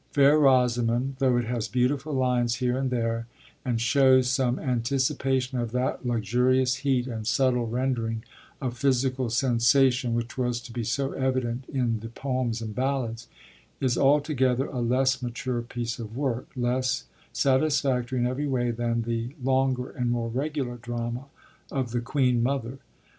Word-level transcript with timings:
Fair 0.09 0.39
Rosamond, 0.39 1.17
though 1.19 1.37
it 1.37 1.45
has 1.45 1.67
beautiful 1.67 2.11
lines 2.11 2.55
here 2.55 2.75
and 2.75 2.89
there, 2.89 3.27
and 3.63 3.79
shows 3.79 4.27
some 4.27 4.57
anticipation 4.57 5.59
of 5.59 5.71
that 5.73 6.07
luxurious 6.07 6.77
heat 6.77 7.05
and 7.05 7.27
subtle 7.27 7.67
rendering 7.67 8.23
of 8.59 8.75
physical 8.75 9.29
sensation 9.29 10.15
which 10.15 10.39
was 10.39 10.59
to 10.59 10.71
be 10.73 10.83
so 10.83 11.11
evident 11.11 11.65
in 11.69 11.99
the 11.99 12.09
Poems 12.09 12.63
and 12.63 12.73
Ballads, 12.73 13.27
is 13.79 13.95
altogether 13.95 14.65
a 14.65 14.79
less 14.81 15.21
mature 15.21 15.61
piece 15.61 15.99
of 15.99 16.17
work, 16.17 16.49
less 16.55 17.05
satisfactory 17.31 18.17
in 18.17 18.25
every 18.25 18.47
way, 18.47 18.71
than 18.71 19.03
the 19.03 19.35
longer 19.43 19.91
and 19.91 20.09
more 20.09 20.29
regular 20.29 20.77
drama 20.77 21.25
of 21.69 21.91
The 21.91 22.01
Queen 22.01 22.41
Mother. 22.41 22.79